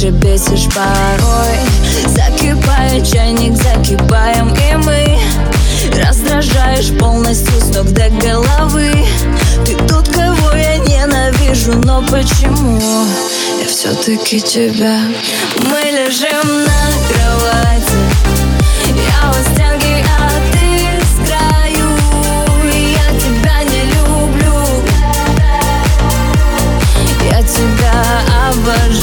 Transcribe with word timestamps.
Же 0.00 0.10
бесишь 0.12 0.66
порой. 0.74 1.58
Закипает 2.06 3.06
чайник, 3.06 3.54
закипаем 3.54 4.48
и 4.48 4.76
мы. 4.76 5.18
Раздражаешь 6.02 6.96
полностью 6.98 7.60
с 7.60 7.74
ног 7.74 7.86
до 7.90 8.08
головы. 8.08 8.94
Ты 9.66 9.76
тот, 9.86 10.08
кого 10.08 10.52
я 10.56 10.78
ненавижу, 10.78 11.74
но 11.84 12.02
почему? 12.10 12.80
Я 13.60 13.68
все-таки 13.68 14.40
тебя. 14.40 15.00
Мы 15.68 15.80
лежим 15.90 16.64
на 16.64 16.80
кровати. 17.10 17.98
Я 18.86 19.30
у 19.30 19.34
стенки, 19.52 20.02
а 20.18 20.30
ты 20.50 20.98
с 21.04 21.28
краю. 21.28 21.90
Я 22.72 23.20
тебя 23.20 23.62
не 23.64 23.82
люблю. 23.92 24.82
Я 27.30 27.42
тебя 27.42 27.92
обожаю 28.48 28.99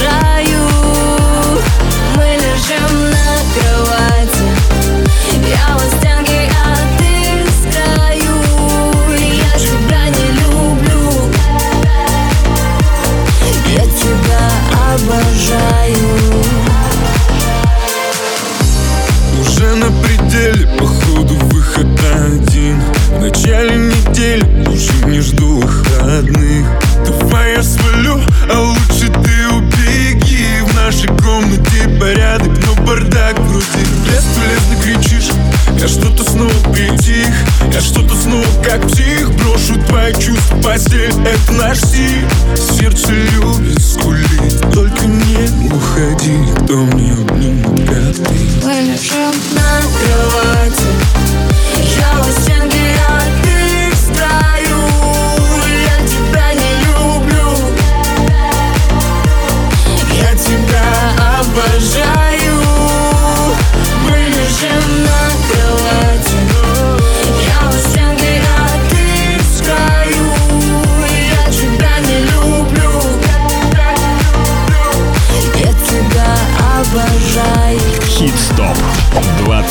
я 35.80 35.88
что-то 35.88 36.24
снова 36.24 36.52
притих 36.74 37.34
Я 37.74 37.82
что-то 37.82 38.16
снова 38.16 38.46
как 38.64 38.88
псих. 38.88 39.32
Брошу 39.36 39.80
твои 39.88 40.14
чувства 40.14 40.56
в 40.56 40.64
постель, 40.64 41.14
это 41.26 41.52
наш 41.54 41.80
стиль 41.80 42.26
Сердце 42.56 43.14
любит 43.14 43.82
скулить, 43.82 44.60
только 44.74 45.06
не 45.06 45.72
уходи 45.72 46.38
Кто 46.64 46.78
мне 46.78 47.14
обнимет 47.14 47.88
пятый 47.88 48.50
Мы 48.64 48.74
лежим 48.82 49.34
на 49.54 49.82
кровати 49.82 50.47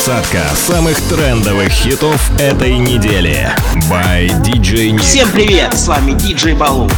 Двадцатка 0.07 0.55
самых 0.55 0.97
трендовых 1.09 1.67
хитов 1.67 2.31
этой 2.39 2.77
недели. 2.77 3.49
By 3.91 4.29
DJ 4.41 4.91
Nick. 4.91 5.01
Всем 5.01 5.29
привет, 5.31 5.73
с 5.73 5.85
вами 5.85 6.13
диджей 6.13 6.53
Балу. 6.53 6.89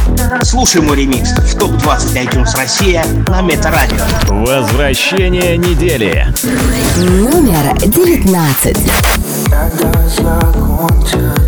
Слушай 0.44 0.80
мой 0.80 0.96
ремикс 0.96 1.32
в 1.32 1.58
ТОП-20 1.58 2.24
iTunes 2.24 2.56
Россия 2.56 3.04
на 3.26 3.42
Метарадио. 3.42 3.98
Возвращение 4.28 5.56
недели. 5.56 6.24
Номер 6.98 7.76
девятнадцать. 7.84 8.78
Когда 9.46 10.08
закончатся 10.08 11.39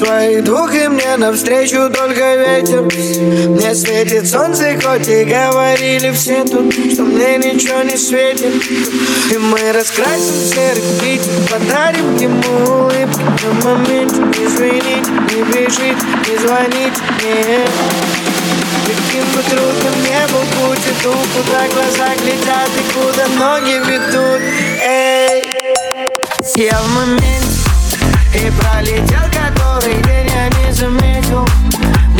своих 0.00 0.44
двух 0.44 0.74
и 0.74 0.88
мне 0.88 1.16
навстречу 1.18 1.90
только 1.90 2.36
ветер. 2.36 2.82
Мне 3.50 3.74
светит 3.74 4.28
солнце, 4.28 4.78
хоть 4.82 5.08
и 5.08 5.24
говорили 5.24 6.10
все 6.12 6.42
тут 6.44 6.72
Что 6.72 7.02
мне 7.02 7.36
ничего 7.36 7.82
не 7.82 7.96
светит. 7.96 8.54
И 9.30 9.38
мы 9.38 9.72
раскрасим 9.72 10.34
серый 10.54 10.82
Питер 11.00 11.32
Подарим 11.50 12.16
ему 12.16 12.84
улыбку 12.84 13.20
на 13.42 13.52
моменте 13.64 14.16
Не 14.16 14.46
не 15.34 15.42
бежит, 15.52 15.98
не 16.28 16.36
звонить, 16.38 16.98
нет 17.22 17.70
Каким 18.86 19.24
бы 19.34 19.42
трудным 19.50 20.02
не 20.02 20.26
был 20.32 20.44
путь 20.56 20.78
иду 20.78 21.14
Куда 21.34 21.68
глаза 21.68 22.14
глядят 22.22 22.70
и 22.76 22.92
куда 22.94 23.26
ноги 23.38 23.76
ведут. 23.86 24.40
Эй, 24.82 25.44
я 26.56 26.78
в 26.78 26.94
моменте 26.94 27.59
И 28.32 28.50
пролетел 28.52 29.24
который 29.32 30.02
день 30.02 30.30
я 30.30 30.48
не 30.48 30.72
заметил. 30.72 31.46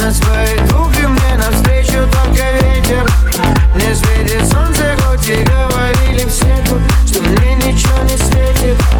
На 0.00 0.12
своих 0.12 0.66
двух 0.68 0.90
и 0.98 1.06
мне 1.06 1.36
навстречу 1.36 2.08
только 2.10 2.50
ветер. 2.62 3.06
Не 3.76 3.94
светит 3.94 4.50
солнце, 4.50 4.96
хоть 5.02 5.28
и 5.28 5.44
говорили 5.44 6.28
все 6.28 6.56
тут 6.68 6.82
Что 7.06 7.22
мне 7.22 7.54
ничего 7.54 8.02
не 8.02 8.16
светит 8.16 8.99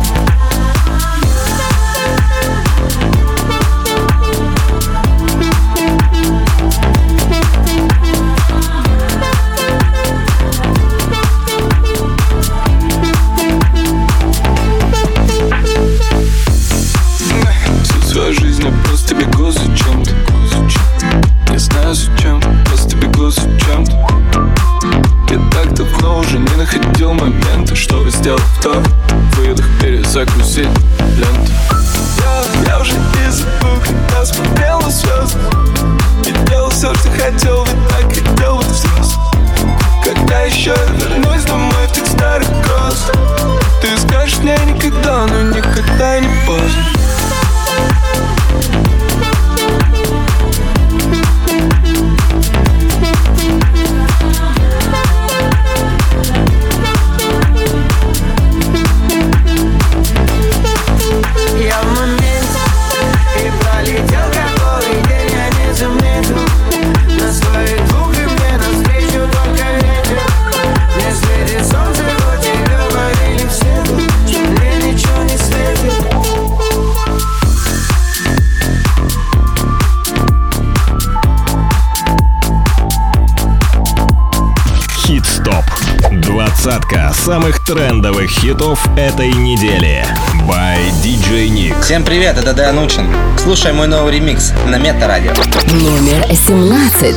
Хит-стоп. 85.60 86.20
Двадцатка 86.20 87.12
самых 87.14 87.60
трендовых 87.64 88.30
хитов 88.30 88.86
этой 88.96 89.32
недели. 89.32 90.04
By 90.46 90.90
DJ 91.02 91.48
Nick. 91.48 91.80
Всем 91.82 92.04
привет, 92.04 92.38
это 92.38 92.52
Дэн 92.52 92.78
Учин. 92.78 93.08
Слушай 93.38 93.72
мой 93.72 93.88
новый 93.88 94.14
ремикс 94.14 94.52
на 94.66 94.78
Мета-радио. 94.78 95.32
Номер 95.72 96.26
17. 96.30 97.16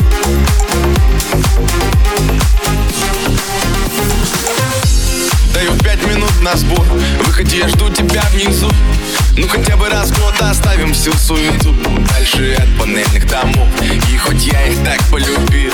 на 6.41 6.55
сбор. 6.55 6.85
Выходи, 7.25 7.57
я 7.57 7.67
жду 7.67 7.89
тебя 7.89 8.23
внизу. 8.33 8.69
Ну 9.37 9.47
хотя 9.47 9.77
бы 9.77 9.89
раз 9.89 10.09
в 10.09 10.19
год 10.19 10.33
оставим 10.41 10.93
всю 10.93 11.13
суету. 11.13 11.73
Дальше 12.09 12.55
от 12.57 12.79
панельных 12.79 13.27
домов. 13.27 13.67
И 13.81 14.17
хоть 14.17 14.45
я 14.45 14.67
их 14.67 14.83
так 14.83 14.99
полюбил 15.09 15.71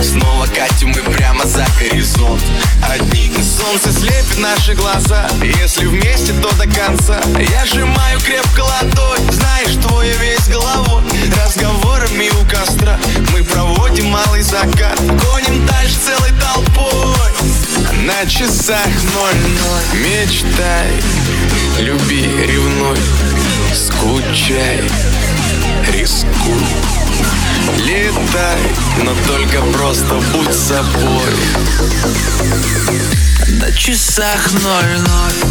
Снова 0.00 0.46
катим 0.46 0.88
мы 0.88 1.02
прямо 1.12 1.46
за 1.46 1.64
горизонт. 1.78 2.42
Одни 2.82 3.30
солнце 3.42 3.92
слепит 3.92 4.38
наши 4.38 4.74
глаза. 4.74 5.28
Если 5.42 5.86
вместе, 5.86 6.32
то 6.34 6.52
до 6.56 6.66
конца. 6.66 7.20
Я 7.38 7.64
сжимаю 7.64 8.20
крепко 8.20 8.60
ладонь. 8.60 9.32
Знаешь, 9.32 9.76
твой 9.86 10.10
весь 10.18 10.48
головой. 10.48 11.02
Разговорами 11.44 12.30
у 12.40 12.44
костра 12.44 12.98
Мы 13.32 13.44
проводим 13.44 14.06
малый 14.06 14.42
закат. 14.42 14.98
Гоним 15.00 15.66
дальше 15.66 15.94
целой 16.04 16.32
толпой 16.40 17.67
на 18.02 18.26
часах 18.26 18.86
ноль-ноль 19.14 20.00
Мечтай, 20.00 20.92
люби, 21.78 22.22
ревнуй 22.46 22.96
Скучай, 23.74 24.82
рискуй. 25.92 26.66
Летай, 27.84 28.60
но 29.04 29.12
только 29.26 29.60
просто 29.72 30.14
будь 30.32 30.54
собой 30.54 31.34
На 33.58 33.72
часах 33.72 34.52
ноль-ноль 34.52 35.50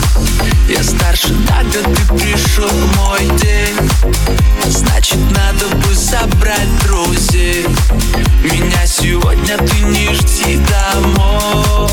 Я 0.70 0.82
старше 0.82 1.34
год, 1.34 1.72
ты 1.74 2.14
пришел 2.16 2.72
мой 2.96 3.28
день. 3.38 3.76
Значит, 4.66 5.20
надо 5.36 5.68
бы 5.76 5.94
собрать 5.94 6.80
друзей. 6.84 7.66
Меня 8.44 8.86
сегодня 8.86 9.58
ты 9.58 9.80
не 9.82 10.14
жди 10.14 10.58
домой 10.70 11.90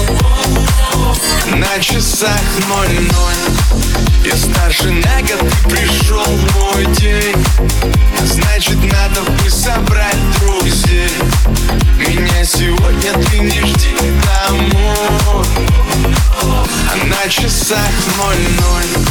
На 1.57 1.79
часах 1.81 2.41
ноль-ноль. 2.69 3.85
Я 4.25 4.37
старше 4.37 4.91
на 4.91 5.21
год, 5.21 5.41
пришел 5.69 6.27
мой 6.55 6.87
день. 6.97 7.37
Значит, 8.25 8.79
надо 8.93 9.23
бы 9.23 9.51
собрать 9.51 10.17
друзей. 10.41 11.11
Меня 11.99 12.45
сегодня 12.45 13.13
ты 13.25 13.39
не 13.39 13.61
жди 13.61 13.95
домой. 14.25 15.47
На 17.05 17.29
часах 17.29 17.91
ноль-ноль 18.17 19.05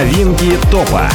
Новинки 0.00 0.58
топа. 0.70 1.10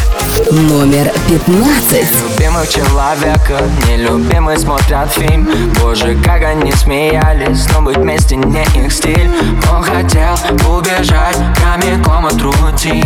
Номер 0.51 1.11
пятнадцать. 1.27 2.34
Любимых 2.55 2.69
человека, 2.69 3.59
нелюбимый 3.85 4.57
смотрят 4.57 5.11
фильм. 5.11 5.45
Боже, 5.81 6.15
как 6.23 6.41
они 6.41 6.71
смеялись, 6.71 7.67
но 7.73 7.81
быть 7.81 7.97
вместе 7.97 8.37
не 8.37 8.63
их 8.79 8.93
стиль. 8.93 9.29
Он 9.73 9.83
хотел 9.83 10.35
убежать 10.69 11.35
прямиком 11.55 12.25
от 12.25 12.41
рутин. 12.41 13.03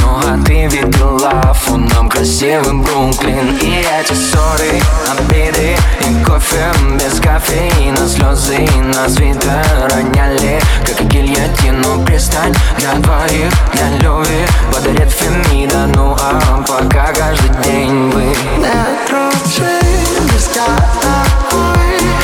Ну 0.00 0.20
а 0.24 0.38
ты 0.44 0.68
видела 0.68 1.52
фоном 1.52 2.08
красивый 2.08 2.74
Бруклин. 2.74 3.56
И 3.56 3.84
эти 4.00 4.12
ссоры, 4.12 4.80
обиды 5.10 5.76
и 6.08 6.24
кофе 6.24 6.70
без 6.94 7.18
кофеина. 7.18 8.08
Слезы 8.08 8.68
на 8.94 9.08
свитер 9.08 9.90
роняли, 9.90 10.60
как 10.86 11.04
гильотину. 11.08 12.04
Пристань 12.06 12.54
для 12.78 12.92
двоих, 12.94 13.52
для 13.72 13.88
любви 13.98 14.46
Подарит 14.72 15.10
Фемида, 15.10 15.86
ну 15.94 16.16
а 16.18 16.62
пока 16.66 17.12
каждый 17.12 17.50
день 17.62 18.10
вы 18.10 18.34
Не 18.92 19.06
трогай 19.06 19.80
без 20.34 20.50
головой 20.54 21.98
Пусть 21.98 22.21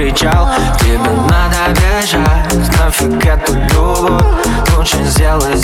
кричал 0.00 0.48
Тебе 0.78 0.98
надо 0.98 1.78
бежать, 1.78 2.78
нафиг 2.78 3.26
эту 3.26 3.54
любовь 3.54 4.22
Лучше 4.76 4.96
сделай 5.04 5.54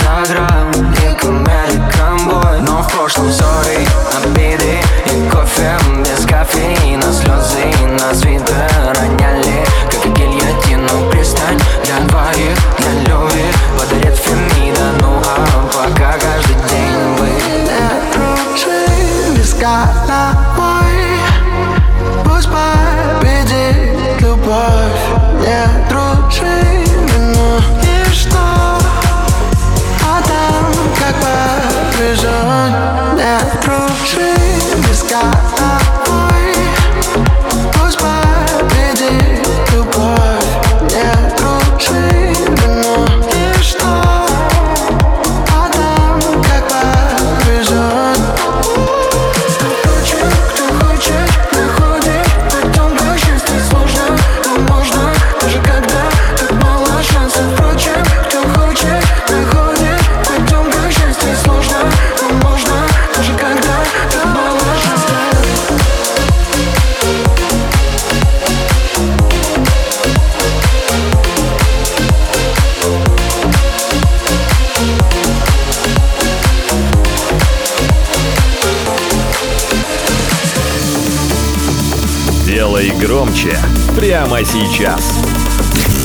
прямо 84.37 84.45
сейчас. 84.45 85.01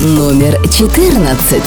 Номер 0.01 0.57
14. 0.69 1.61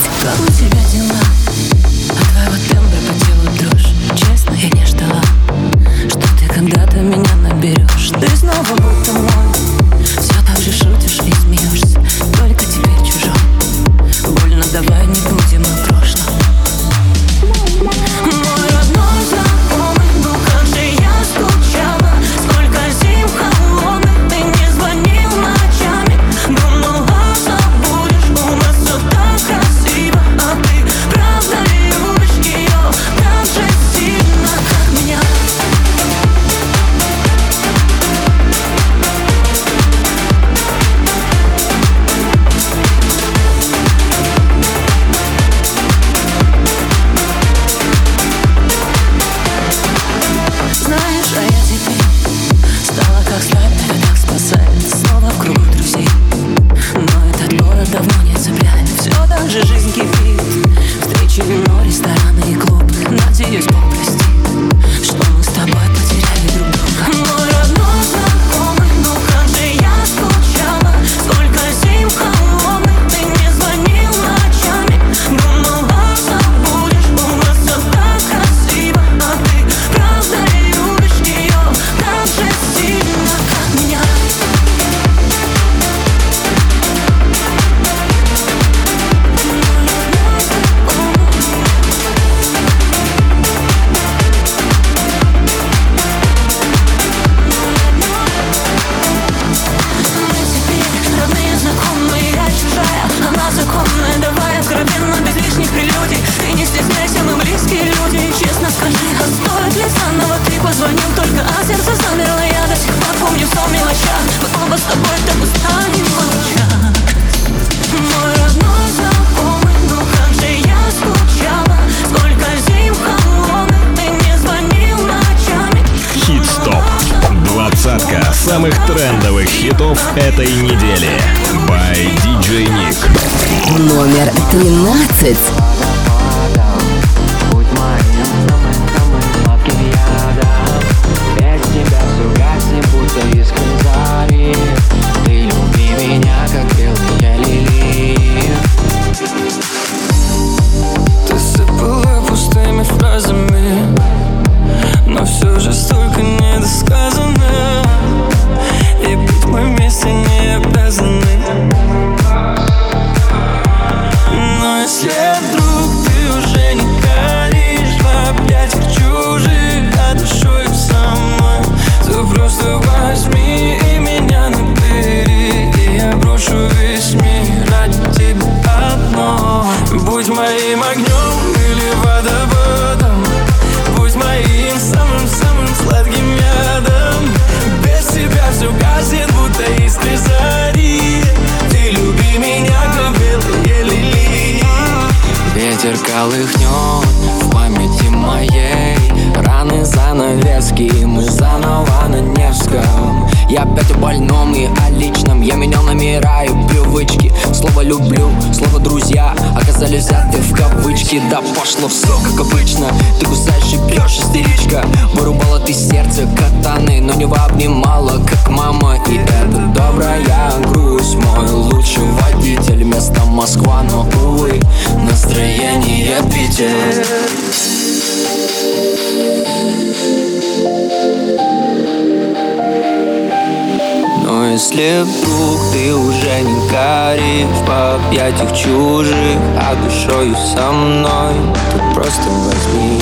чужих 237.67 237.97
Объятиях 238.07 238.57
чужих, 238.57 239.39
а 239.59 239.75
душою 239.77 240.35
со 240.55 240.73
мной. 240.73 241.35
Ты 241.73 241.95
просто 241.95 242.23
возьми 242.23 243.01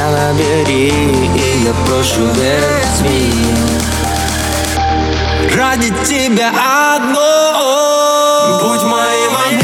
меня 0.00 0.10
набери 0.10 0.88
И 1.34 1.64
я 1.64 1.74
прошу, 1.86 2.26
верь 2.34 2.62
Ради 5.56 5.90
тебя 6.06 6.50
одно 6.96 8.60
Будь 8.62 8.82
моим 8.82 9.59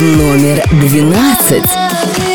номер 0.00 0.62
двенадцать. 0.80 2.29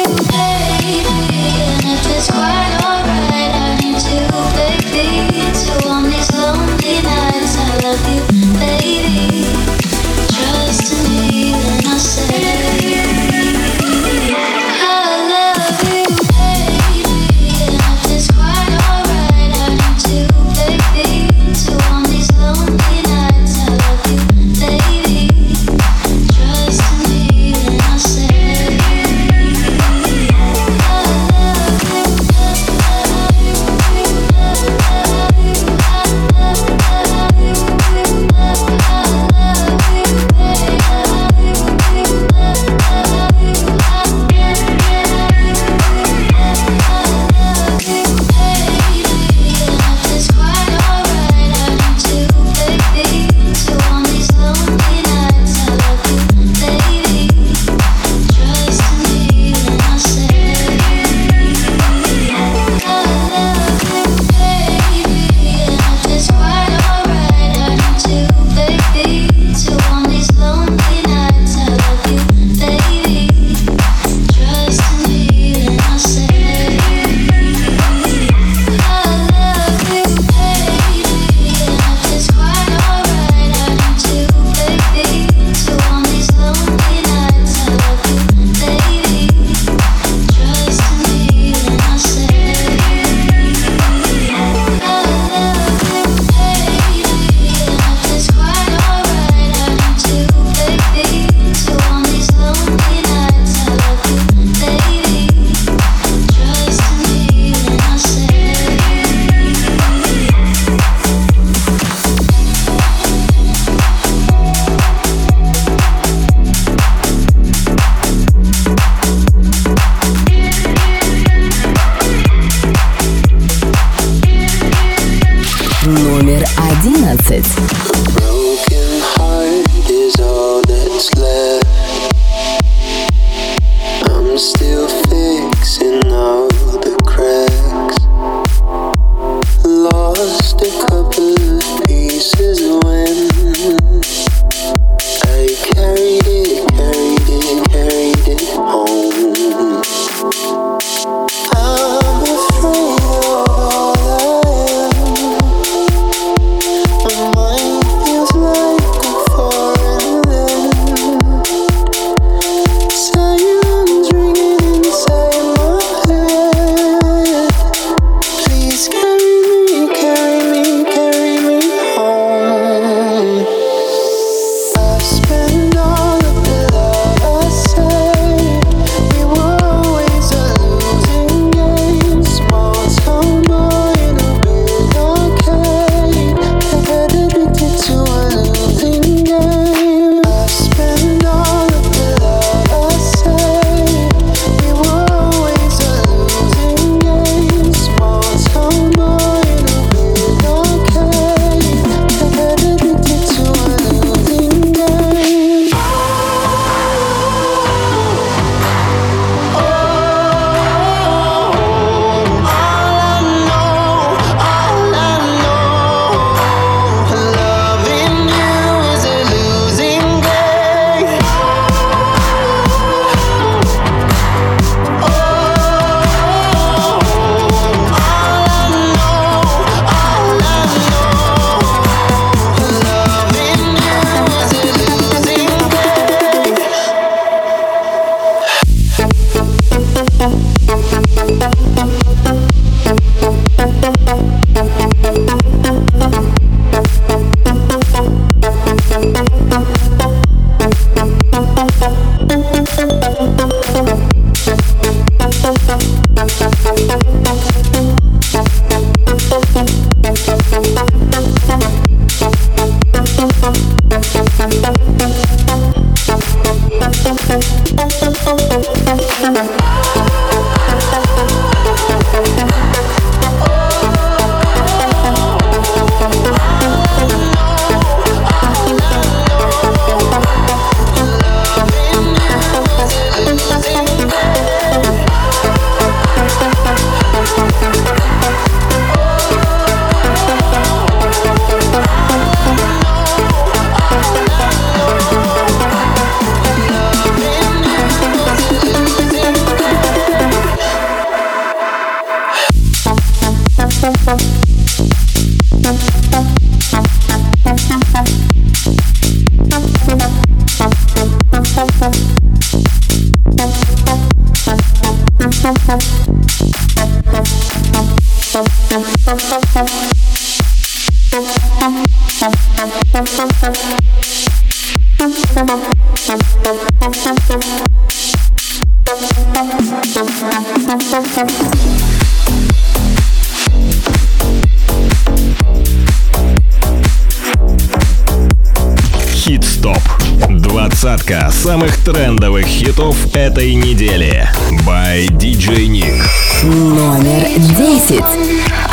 Acid. 347.86 348.02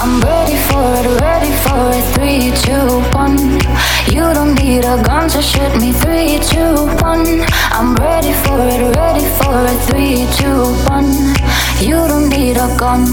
I'm 0.00 0.22
ready 0.22 0.56
for 0.56 0.88
it, 0.96 1.20
ready 1.20 1.52
for 1.60 1.90
it. 1.92 2.04
Three, 2.14 2.50
two, 2.64 3.00
one. 3.12 3.36
You 4.08 4.32
don't 4.32 4.54
need 4.54 4.84
a 4.86 5.02
gun 5.02 5.28
to 5.30 5.42
shoot 5.42 5.76
me. 5.80 5.92
Three, 5.92 6.38
two, 6.40 6.86
one. 7.04 7.44
I'm 7.76 7.94
ready 7.96 8.32
for 8.32 8.58
it, 8.58 8.96
ready 8.96 9.26
for 9.36 9.66
it. 9.68 9.78
Three, 9.90 10.26
two, 10.38 10.64
one. 10.88 11.12
You 11.78 12.08
don't 12.08 12.30
need 12.30 12.56
a 12.56 12.74
gun. 12.78 13.04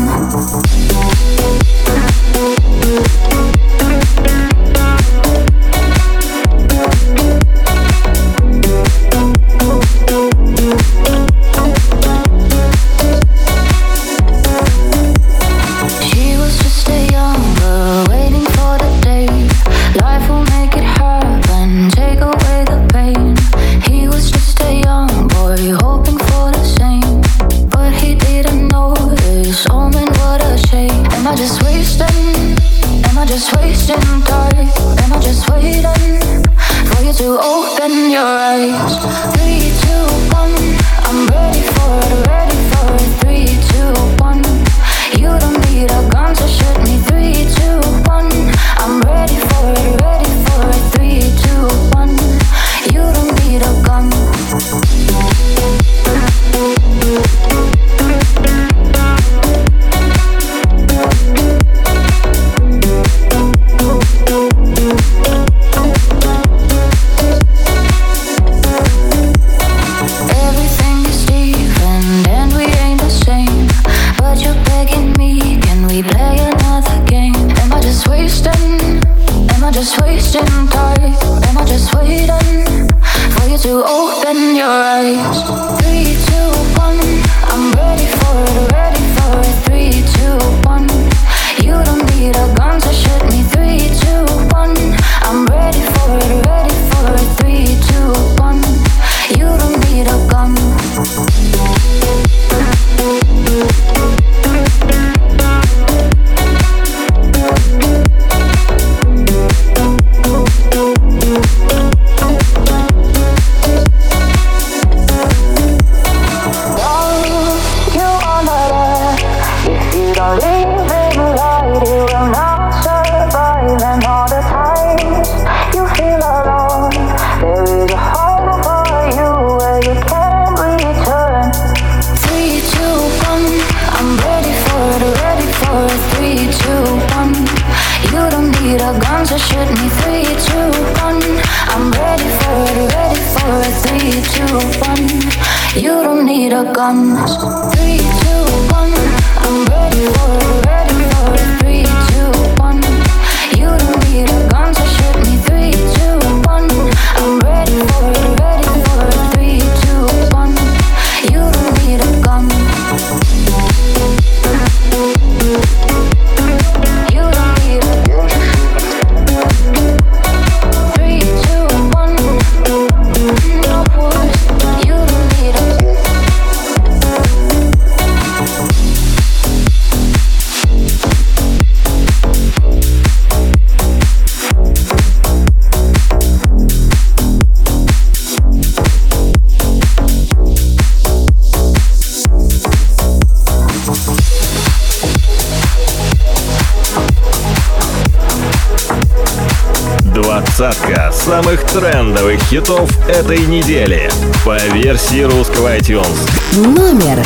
трендовых 202.09 202.41
хитов 202.49 202.89
этой 203.07 203.45
недели 203.45 204.09
по 204.43 204.57
версии 204.73 205.21
русского 205.21 205.77
iTunes. 205.77 206.17
Номер 206.55 207.23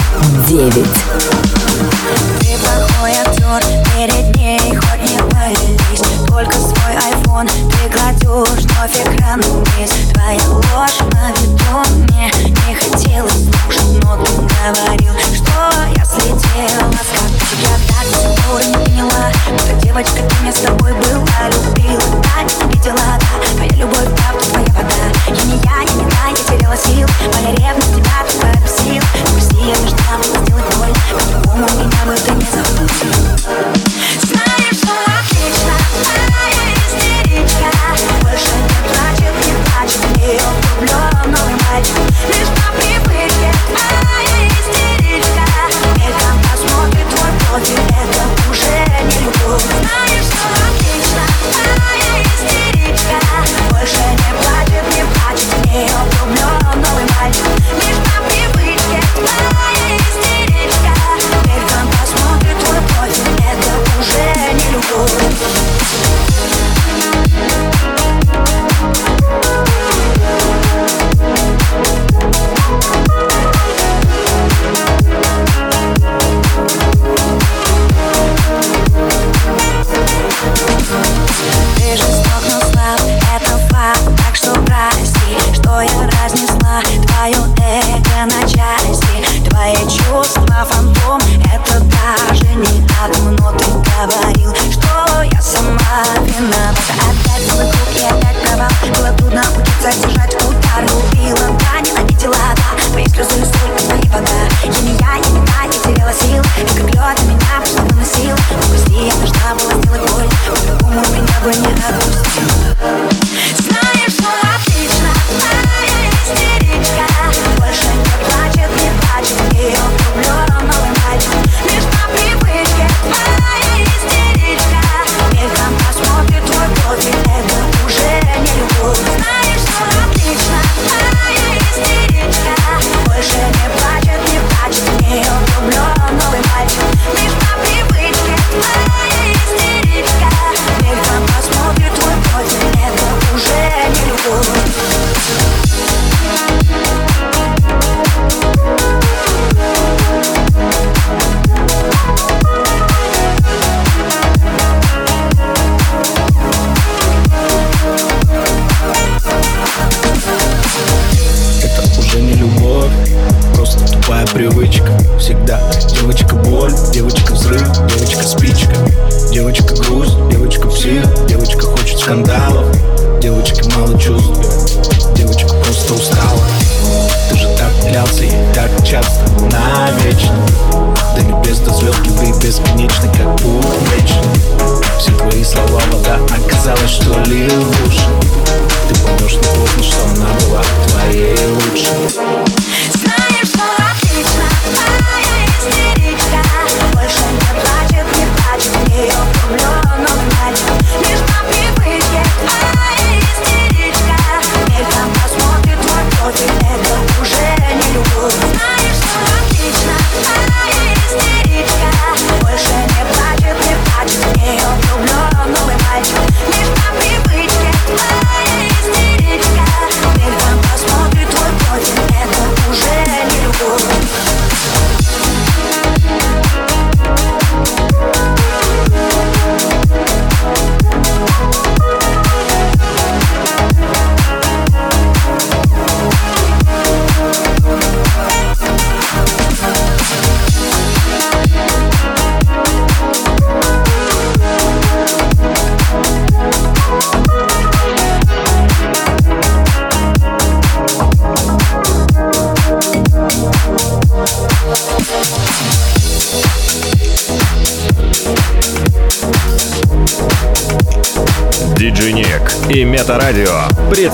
девять. 0.50 1.43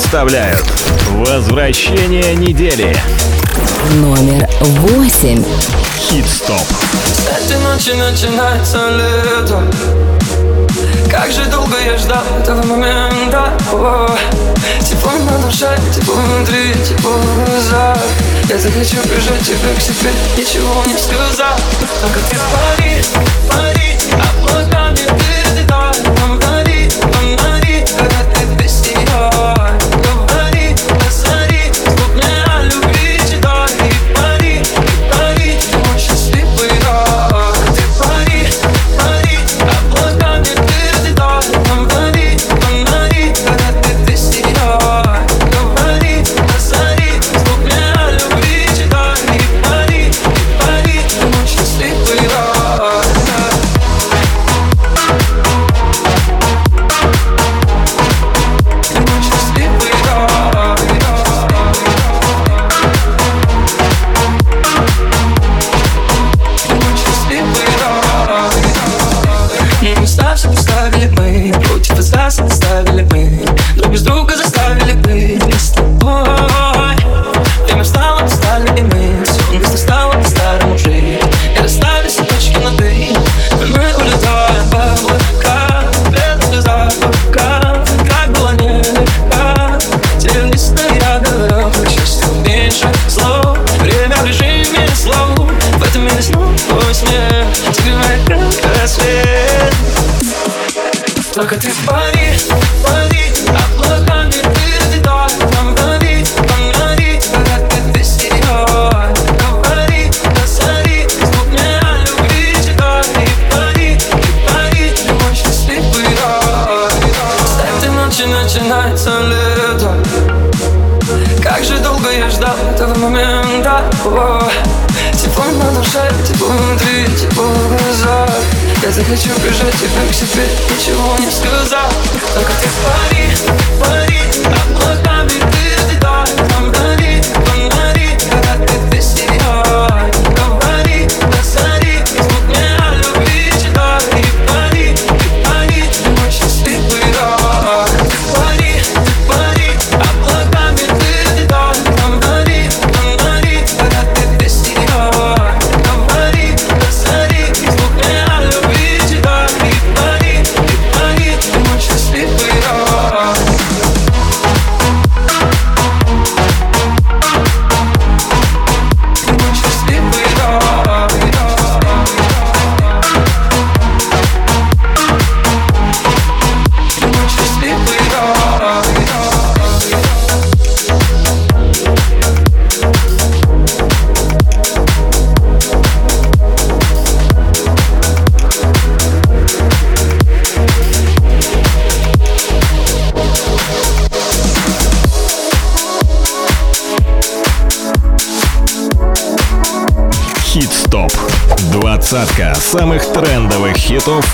Представляют 0.10 0.66
Возвращение 1.12 2.34
недели. 2.34 2.96
Номер 3.94 4.50
восемь. 4.60 5.44
Хит-стоп. 6.00 6.66
Этой 7.30 7.60
ночи 7.60 7.92
начинается 7.92 8.90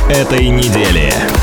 этой 0.10 0.48
недели. 0.50 1.35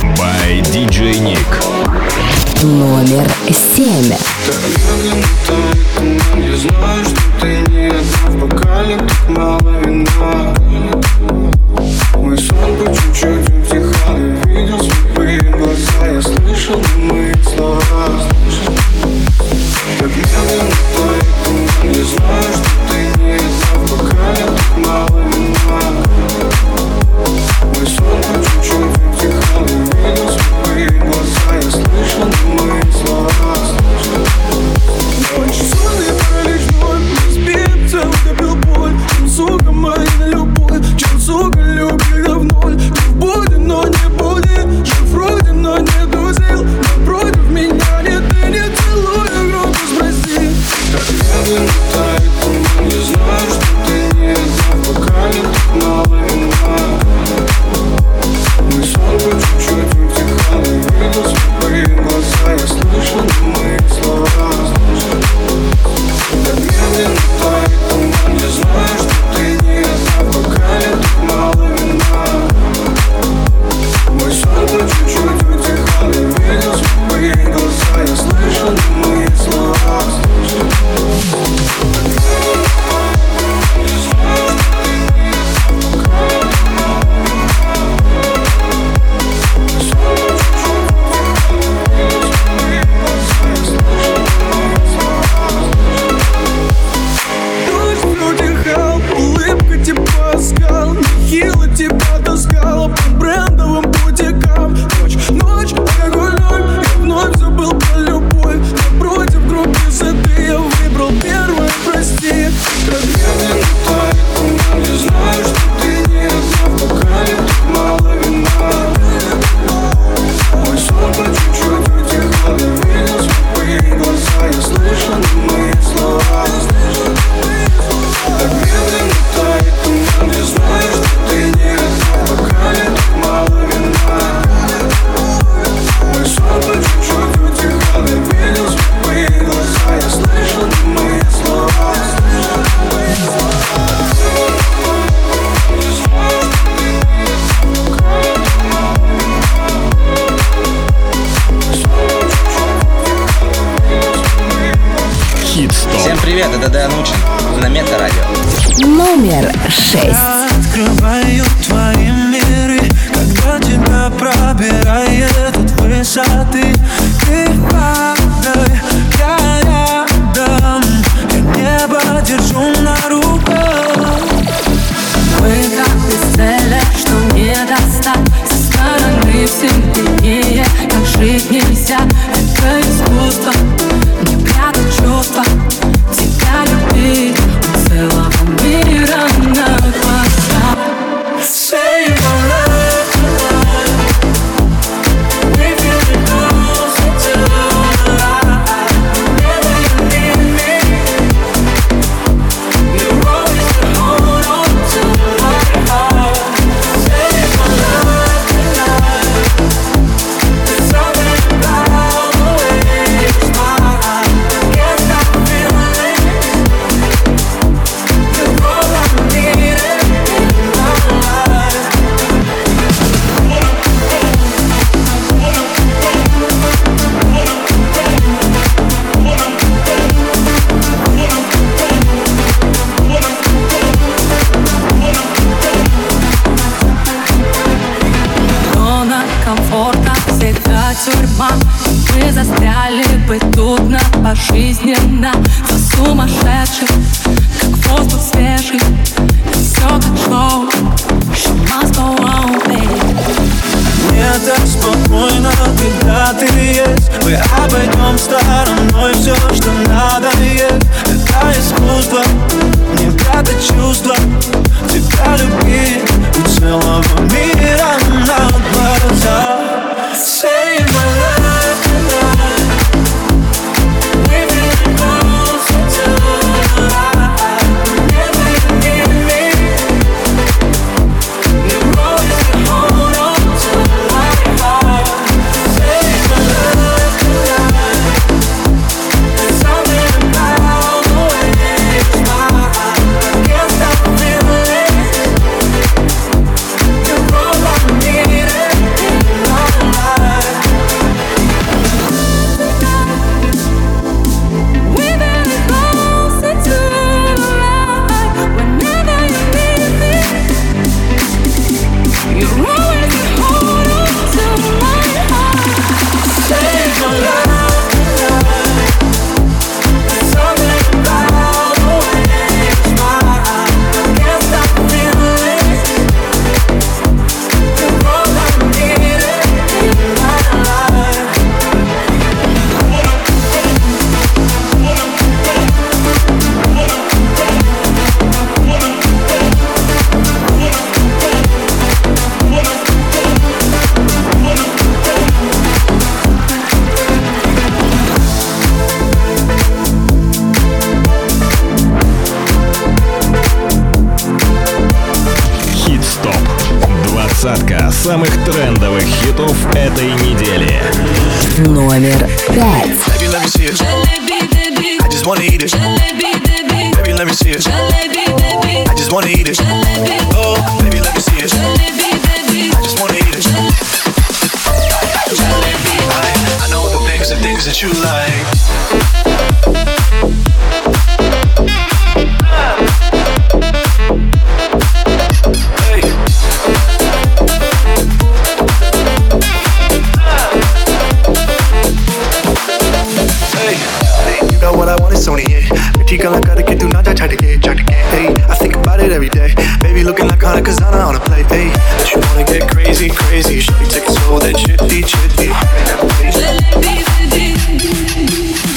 ਮਿੱਠੀ 396.13 396.25
ਗੱਲਾਂ 396.25 396.41
ਕਰਕੇ 396.43 396.75
ਤੂੰ 396.77 396.89
ਨਾ 396.93 397.01
ਜਾ 397.03 397.13
ਛੱਡ 397.19 397.35
ਕੇ 397.41 397.57
ਛੱਡ 397.65 397.79
ਕੇ 397.89 397.95
hey 398.13 398.25
I 398.53 398.57
think 398.57 398.75
about 398.79 399.03
it 399.03 399.13
every 399.17 399.29
day. 399.35 399.47
Baby 399.83 400.01
looking 400.07 400.27
like 400.31 400.43
Hana 400.47 400.63
Kazana 400.65 400.99
on 401.05 401.19
a 401.19 401.21
plate 401.29 401.53
hey 401.55 401.69
but 401.77 402.11
you 402.11 402.19
wanna 402.25 402.45
get 402.51 402.65
crazy 402.73 403.07
crazy. 403.21 403.55
Shawty 403.67 403.87
take 403.95 404.11
it 404.11 404.17
slow 404.17 404.41
then 404.43 404.59
chitty 404.63 404.99
chitty. 405.13 405.47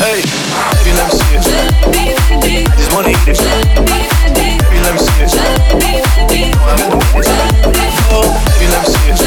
Hey 0.01 0.19
baby 0.71 0.93
let 0.99 1.05
me 1.09 1.17
see 1.17 1.33
it. 1.35 1.43
I 2.45 2.77
just 2.79 2.91
wanna 2.93 3.11
eat 3.15 3.27
it. 3.33 3.39
Baby 4.61 4.79
let 4.85 4.93
me 4.95 5.01
see 5.07 5.19
it 5.25 5.31
no, 5.35 6.61
I'm 6.71 6.79
gonna 6.85 7.09
eat 7.19 7.25
it. 7.25 7.41
Oh 8.19 8.27
baby 8.45 8.67
let 8.75 8.81
me 8.83 8.93
see 8.93 9.09
it. 9.11 9.19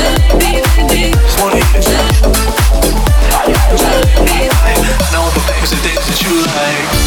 Just 1.27 1.37
wanna 1.43 1.61
eat 1.61 1.77
it. 1.81 1.87
I 4.63 4.75
know 5.13 5.27
the 5.37 5.45
things 5.51 5.77
and 5.77 5.83
things 5.89 6.03
that 6.09 6.19
you 6.25 6.35
like. 6.49 6.98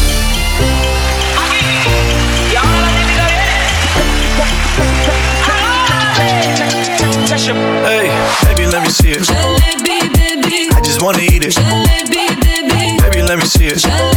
Hey, 7.52 8.08
baby, 8.46 8.66
let 8.66 8.82
me 8.82 8.88
see 8.88 9.10
it. 9.10 9.28
I 9.28 10.80
just 10.82 11.02
wanna 11.02 11.18
eat 11.20 11.44
it. 11.44 11.54
Baby, 13.02 13.22
let 13.22 13.38
me 13.38 13.44
see 13.44 13.66
it. 13.66 13.84
No, 13.84 14.12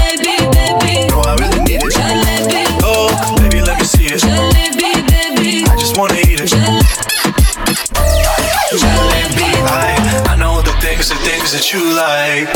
that 11.56 11.72
you 11.72 11.80
like. 11.96 12.52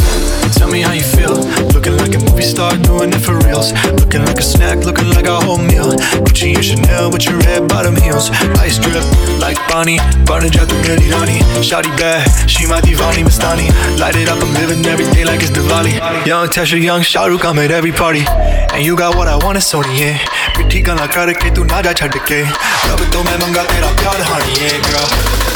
Tell 0.60 0.68
me 0.68 0.84
how 0.84 0.92
you 0.92 1.04
feel. 1.04 1.40
Looking 1.72 1.96
like 1.96 2.12
a 2.12 2.20
movie 2.20 2.44
star, 2.44 2.76
doing 2.84 3.16
it 3.16 3.24
for 3.24 3.40
reals. 3.48 3.72
Looking 3.96 4.28
like 4.28 4.36
a 4.36 4.44
snack, 4.44 4.84
looking 4.84 5.08
like 5.16 5.24
a 5.24 5.40
whole 5.40 5.58
meal. 5.58 5.96
Gucci 6.28 6.52
and 6.52 6.66
Chanel 6.66 7.08
with 7.08 7.24
your 7.24 7.40
red 7.48 7.70
bottom 7.70 7.96
heels. 7.96 8.28
Ice 8.60 8.76
drip 8.76 9.00
like 9.40 9.56
Bonnie. 9.72 10.04
Barney 10.28 10.52
Jack 10.52 10.68
Rani 10.84 11.08
Rani. 11.16 11.40
Shotty 11.64 11.92
bad, 11.96 12.28
she 12.50 12.68
my 12.68 12.82
divani 12.82 13.24
Mastani. 13.24 13.72
Light 13.96 14.20
it 14.20 14.28
up, 14.28 14.44
I'm 14.44 14.52
living 14.60 14.84
every 14.86 15.08
day 15.16 15.24
like 15.24 15.40
it's 15.40 15.56
Diwali. 15.56 15.96
Young 16.28 16.48
Tasha, 16.52 16.76
young 16.76 17.02
Shahrukh, 17.02 17.46
I'm 17.46 17.58
at 17.60 17.72
every 17.72 17.94
party. 17.94 18.28
And 18.76 18.84
you 18.84 18.98
got 18.98 19.16
what 19.16 19.30
I 19.30 19.38
want, 19.40 19.58
it's 19.58 19.74
only 19.74 19.96
yeah. 19.96 20.20
Pretty 20.56 20.82
gonna 20.82 21.08
cut 21.08 21.30
it, 21.30 21.40
tu 21.56 21.64
na 21.64 21.80
ja 21.80 21.94
chad 21.94 22.12
ke. 22.12 22.44
Rab 22.44 23.00
to 23.00 23.20
main 23.24 23.40
manga 23.40 23.64
tera 23.64 23.90
pyar, 23.96 24.20
honey, 24.28 24.60
yeah, 24.60 24.76
girl 24.92 25.49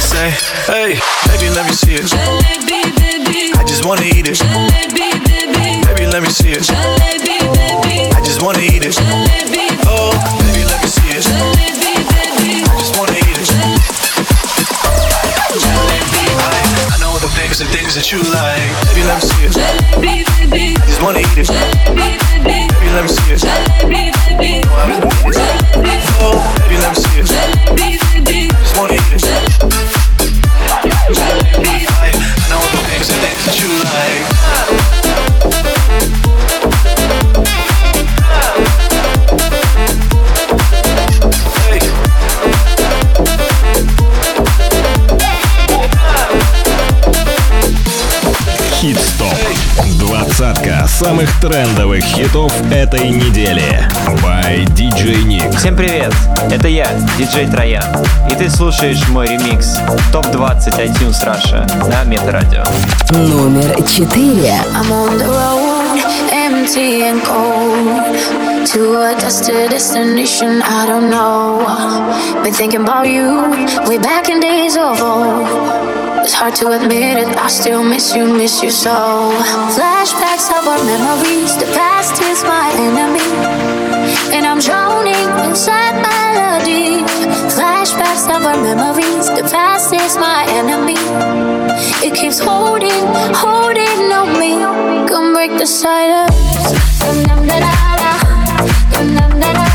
say. 0.00 0.30
Hey, 0.66 0.98
baby, 1.28 1.50
let 1.54 1.66
me 1.66 1.72
see 1.72 1.94
it. 1.94 2.10
I 2.12 3.64
just 3.66 3.84
wanna 3.84 4.02
eat 4.02 4.28
it. 4.28 4.38
Baby, 4.40 5.10
Baby, 5.86 6.06
let 6.06 6.22
me 6.22 6.28
see 6.30 6.50
it. 6.52 6.64
I 6.70 8.20
just 8.24 8.42
wanna 8.42 8.60
eat 8.60 8.84
it. 8.84 8.96
Oh, 9.86 10.10
baby, 10.40 10.64
let 10.64 10.80
me 10.82 10.88
see 10.88 11.10
it. 11.14 11.26
I 11.26 12.78
just 12.78 12.96
wanna 12.98 13.12
eat 13.12 13.38
it. 13.38 13.50
I, 15.54 16.50
I 16.94 16.96
know 17.00 17.18
the 17.18 17.28
things, 17.38 17.58
the 17.58 17.66
things 17.66 17.94
that 17.94 18.10
you 18.12 18.18
like. 18.32 18.70
Baby, 18.90 19.04
let 19.06 19.22
me 19.22 19.28
see 19.28 19.44
it. 19.46 19.56
I 19.56 20.86
just 20.86 21.02
wanna 21.02 21.20
eat 21.20 21.38
it. 21.38 21.48
Baby, 21.94 22.18
Baby, 22.44 22.88
let 22.92 23.02
me 23.04 23.08
see 23.08 23.32
it. 23.32 23.42
Oh, 23.44 23.50
I 24.74 24.86
really. 24.88 25.54
Oh, 26.20 26.33
этой 52.94 53.08
недели. 53.10 53.88
By 54.22 54.64
DJ 54.74 55.24
Nick. 55.24 55.56
Всем 55.56 55.76
привет, 55.76 56.12
это 56.50 56.68
я, 56.68 56.86
диджей 57.18 57.46
Троян, 57.46 57.84
и 58.30 58.34
ты 58.34 58.48
слушаешь 58.48 59.08
мой 59.08 59.26
ремикс 59.26 59.78
ТОП-20 60.12 60.78
iTunes 60.78 61.20
Russia 61.24 61.66
на 61.88 62.04
Метрадио. 62.04 62.62
Номер 63.10 63.82
четыре. 63.84 64.54
I'm 64.74 64.92
on 64.92 65.18
the 65.18 65.26
road, 65.26 65.98
empty 66.32 67.02
and 67.02 67.20
cold. 67.24 68.64
To 68.72 68.96
a 69.00 69.14
dusty 69.20 69.68
destination, 69.68 70.62
I 70.62 70.86
don't 70.86 71.10
know. 71.10 71.66
Been 72.42 72.54
thinking 72.54 72.82
about 72.82 73.08
you, 73.08 73.50
way 73.88 73.98
back 73.98 74.28
in 74.28 74.40
days 74.40 74.76
of 74.76 75.02
old. 75.02 75.94
It's 76.24 76.32
hard 76.32 76.54
to 76.56 76.70
admit 76.70 77.18
it, 77.18 77.36
I 77.36 77.48
still 77.48 77.84
miss 77.84 78.16
you, 78.16 78.24
miss 78.32 78.62
you 78.62 78.70
so. 78.70 79.30
Flashbacks 80.44 80.60
of 80.60 80.68
our 80.68 80.84
memories, 80.84 81.56
the 81.56 81.64
past 81.72 82.20
is 82.20 82.42
my 82.44 82.70
enemy. 82.76 83.20
And 84.34 84.46
I'm 84.46 84.58
drowning 84.58 85.48
inside 85.48 85.94
melody. 86.02 87.02
Flashbacks 87.48 88.26
of 88.28 88.44
our 88.44 88.60
memories, 88.62 89.28
the 89.28 89.48
past 89.50 89.94
is 89.94 90.18
my 90.18 90.44
enemy. 90.50 90.96
It 92.06 92.14
keeps 92.14 92.38
holding, 92.38 92.90
holding 93.34 94.12
on 94.12 94.38
me. 94.38 94.58
Come 95.08 95.32
break 95.32 95.52
the 95.52 95.66
silence. 95.66 96.34
Da, 97.00 97.46
da, 97.46 97.58
da. 97.60 97.74
Da, 99.14 99.28
da, 99.40 99.73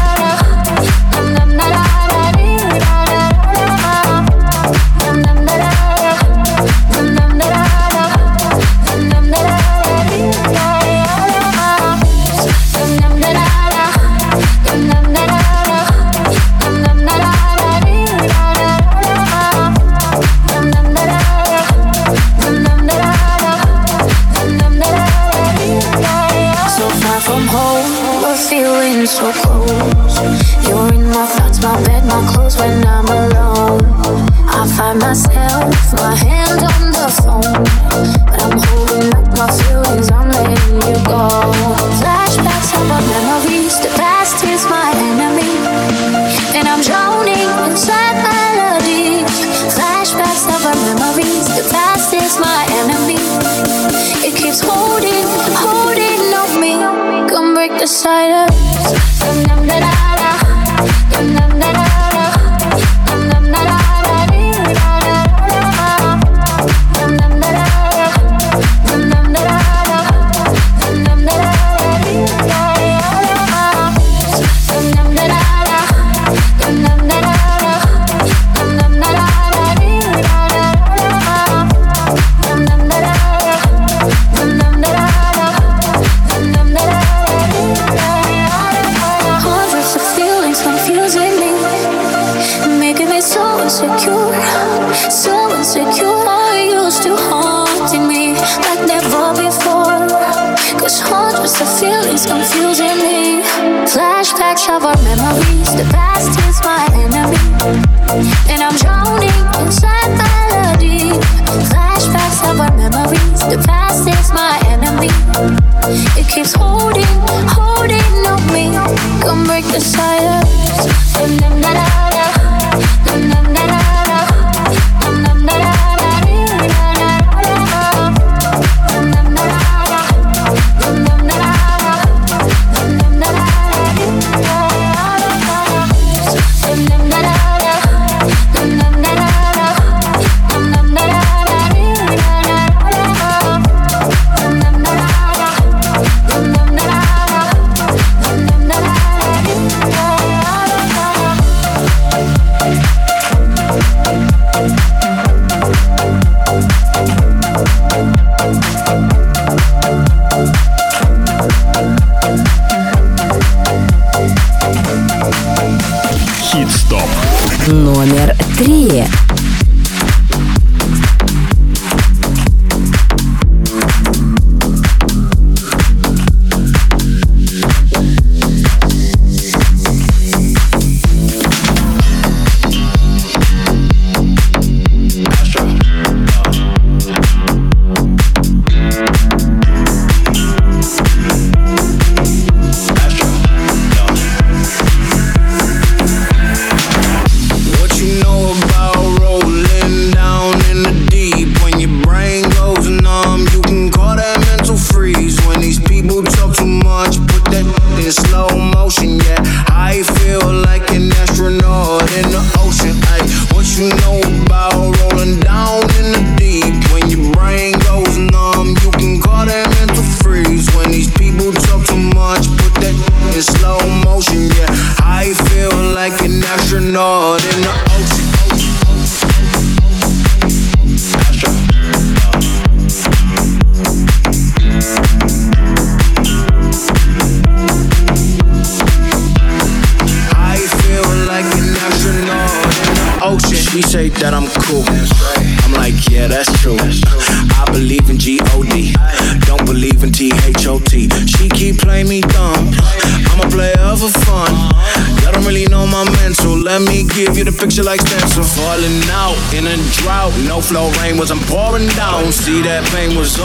myself, 35.10 35.94
my 35.94 36.16
hand 36.16 36.62
on 36.62 36.89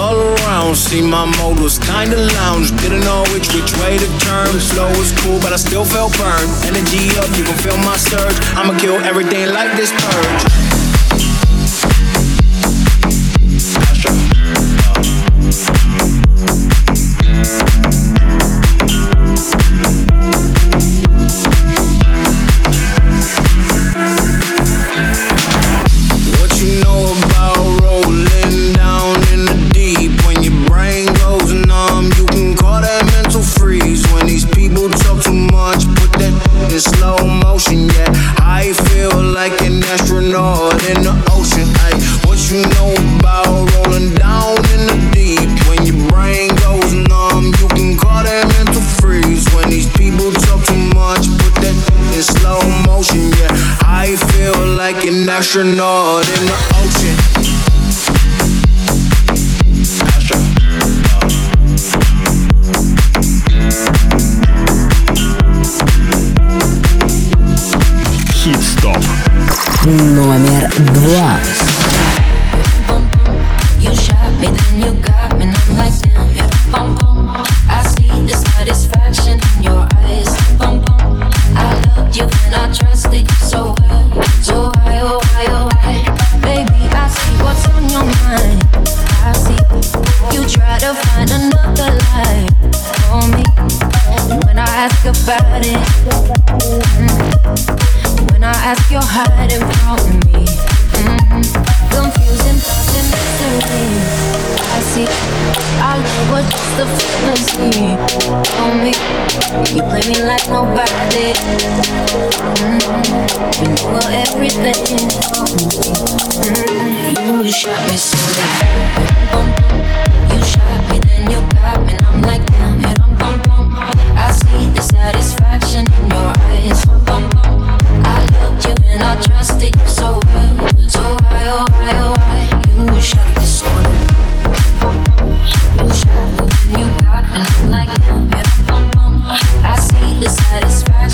all 0.05 0.17
around. 0.17 0.77
See 0.77 1.01
my 1.01 1.25
mode 1.39 1.59
was 1.61 1.79
kinda 1.79 2.17
lounge. 2.37 2.69
Didn't 2.83 3.05
know 3.09 3.23
which 3.33 3.49
which 3.57 3.71
way 3.81 3.95
to 4.05 4.09
turn. 4.27 4.53
Slow 4.61 4.91
was 5.01 5.11
cool, 5.21 5.39
but 5.45 5.53
I 5.57 5.59
still 5.69 5.87
felt 5.95 6.13
burned. 6.19 6.51
Energy 6.71 7.05
up, 7.21 7.31
you 7.39 7.45
can 7.49 7.57
feel 7.65 7.79
my 7.91 7.97
surge. 7.97 8.39
I'ma 8.59 8.75
kill 8.83 8.99
everything 9.11 9.47
like 9.59 9.71
this 9.79 9.91
purge. 10.03 10.94
Astronaut 55.55 55.94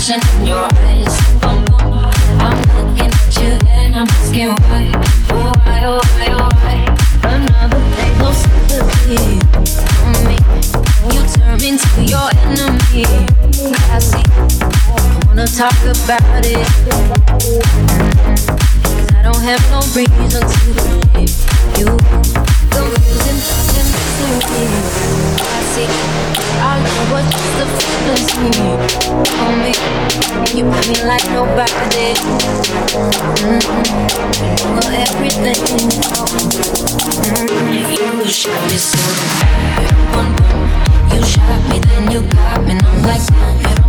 satisfaction 0.01 0.19
in 0.41 0.47
your 0.47 0.63
eyes. 0.63 1.00
Wanna 15.41 15.57
talk 15.57 15.73
about 15.81 16.45
it. 16.45 16.67
Cause 18.93 19.09
I 19.15 19.21
don't 19.23 19.41
have 19.41 19.63
no 19.71 19.79
reason 19.97 20.29
to 20.29 20.57
believe 20.77 21.33
you. 21.81 21.89
Confusing 22.69 23.39
fucking 23.49 23.89
mystery. 23.89 24.65
I 25.41 25.61
see. 25.73 25.89
Our 26.61 26.77
love 26.77 27.09
was 27.09 27.25
just 27.33 27.57
a 27.57 27.65
fantasy 27.81 28.49
on 29.41 29.53
me. 29.65 29.73
And 30.37 30.53
you 30.53 30.63
got 30.69 30.85
me 30.87 30.95
like 31.09 31.25
nobody. 31.33 32.13
Mm-hmm. 33.41 33.65
You 34.61 34.69
know 34.77 34.89
everything. 34.93 35.57
Mm-hmm. 36.21 36.61
You 37.73 38.29
shot 38.29 38.61
me 38.69 38.77
so. 38.77 39.01
Boom. 40.13 40.29
You 41.09 41.21
shot 41.25 41.61
me, 41.69 41.77
then 41.79 42.03
you 42.11 42.21
got 42.29 42.61
me, 42.63 42.71
and 42.73 42.85
I'm 42.85 43.01
like, 43.03 43.80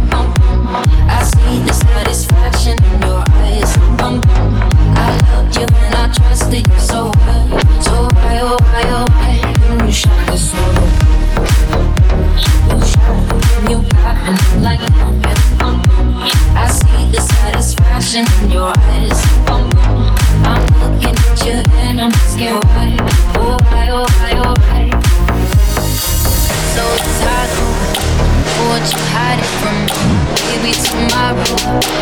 what 28.72 28.92
you 28.92 28.98
hiding 29.12 29.44
from 29.60 30.16
me 30.16 30.21
give 30.48 30.64
tomorrow. 30.90 31.56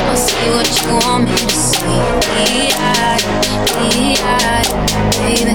I'll 0.09 0.16
see 0.16 0.49
what 0.51 0.68
you 0.82 0.93
want 1.05 1.24
me 1.24 1.36
to 1.36 1.57
see. 1.57 2.01
We 2.34 2.72
are, 2.88 3.18
we 3.76 4.16
are, 4.22 4.64
baby, 5.20 5.55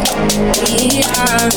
we 0.61 1.03
are. 1.03 1.49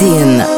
один. 0.00 0.49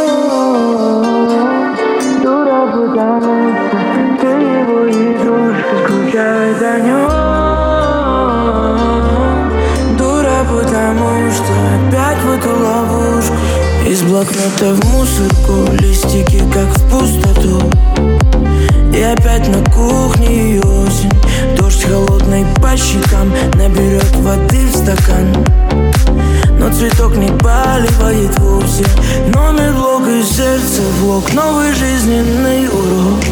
Блок 31.24 31.34
Новый 31.34 31.74
жизненный 31.74 32.68
урок. 32.68 33.24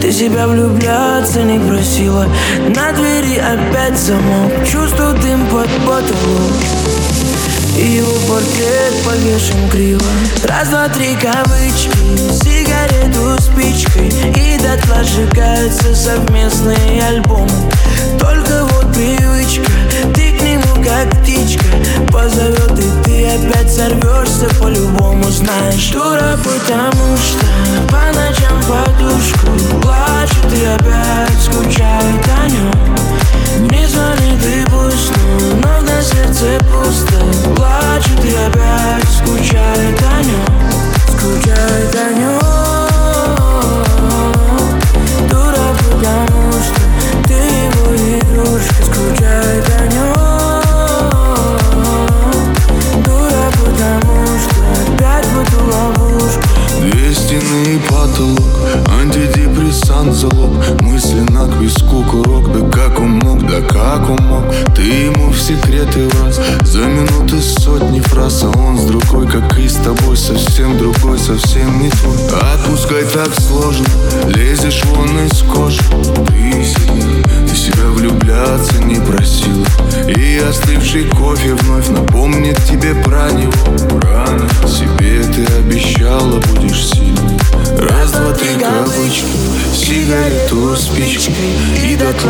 Ты 0.00 0.12
себя 0.12 0.46
влюбляться 0.46 1.42
не 1.42 1.58
просила 1.58 2.26
На 2.74 2.92
двери 2.92 3.38
опять 3.38 3.98
замок. 3.98 4.52
Чувствую 4.70 5.14
дым 5.14 5.46
под 5.46 5.68
потолок. 5.86 6.52
И 7.76 7.96
его 7.96 8.12
портрет 8.28 8.94
повешен 9.04 9.68
криво. 9.70 10.02
Раз, 10.44 10.68
два, 10.68 10.88
три 10.88 11.14
кавычки 11.14 11.90
Сигарету 12.42 13.40
спичкой. 13.40 14.08
И 14.36 14.58
дотла 14.58 15.02
сжигаются 15.04 15.94
совместные 15.94 17.02
альбомы 17.02 17.48
Позовет 22.18 22.76
и 22.80 23.04
ты 23.04 23.26
опять 23.28 23.72
сорвешься 23.72 24.48
По-любому 24.60 25.22
знаешь. 25.30 25.90
Дура, 25.92 26.36
потому 26.42 27.16
что 27.16 27.46
По 27.92 28.12
ночам 28.12 28.57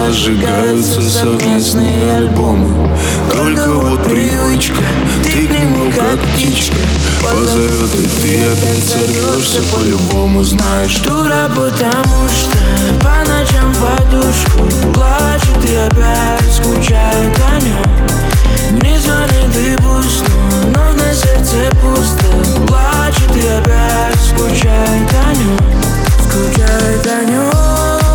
Зажигаются 0.08 1.02
совместные 1.02 2.16
альбомы. 2.16 2.96
Только 3.30 3.68
вот 3.68 4.04
привычка, 4.04 4.82
ты 5.22 5.46
к 5.46 5.50
нему 5.50 5.92
как 5.92 6.18
птичка. 6.32 6.76
Позовет 7.22 7.94
и 7.94 8.08
ты 8.22 8.46
опять 8.46 8.84
сорвешься 8.84 9.60
по-любому. 9.70 10.42
Знаешь, 10.42 10.96
дура, 11.00 11.50
потому 11.54 12.26
что 12.26 12.56
по 13.04 13.30
ночам 13.30 13.74
подушку 13.74 14.92
Плачет 14.94 15.70
и 15.70 15.76
опять 15.76 16.54
скучает 16.54 17.38
о 17.46 17.60
нем. 17.60 18.80
Не 18.80 18.98
звонит 18.98 19.54
и 19.58 19.76
пусто, 19.76 20.32
но 20.74 20.90
на 20.94 21.12
сердце 21.12 21.70
пусто. 21.82 22.24
Плачет 22.66 23.36
и 23.36 23.46
опять 23.46 24.18
скучает 24.26 25.12
о 25.26 25.34
нем. 25.34 25.58
Скучает 26.24 27.06
о 27.06 27.24
нем. 27.30 28.07